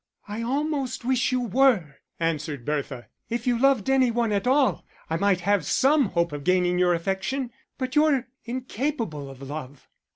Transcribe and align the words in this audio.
"I 0.27 0.41
almost 0.41 1.05
wish 1.05 1.31
you 1.31 1.41
were," 1.41 1.97
answered 2.19 2.65
Bertha. 2.65 3.07
"If 3.29 3.45
you 3.45 3.59
loved 3.59 3.87
any 3.87 4.09
one 4.09 4.31
at 4.31 4.47
all, 4.47 4.83
I 5.11 5.17
might 5.17 5.41
have 5.41 5.63
some 5.63 6.05
hope 6.05 6.31
of 6.31 6.43
gaining 6.43 6.79
your 6.79 6.95
affection 6.95 7.51
but 7.77 7.95
you're 7.95 8.27
incapable 8.43 9.29
of 9.29 9.43
love." 9.43 9.87